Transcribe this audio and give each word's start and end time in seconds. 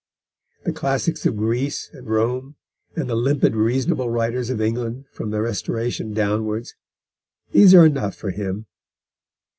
The 0.65 0.71
classics 0.73 1.27
of 1.27 1.37
Greece 1.37 1.91
and 1.93 2.07
Rome, 2.09 2.55
and 2.95 3.07
the 3.07 3.13
limpid 3.13 3.55
reasonable 3.55 4.09
writers 4.09 4.49
of 4.49 4.59
England 4.59 5.05
from 5.11 5.29
the 5.29 5.41
Restoration 5.43 6.11
downwards, 6.11 6.73
these 7.51 7.75
are 7.75 7.85
enough 7.85 8.15
for 8.15 8.31
him. 8.31 8.65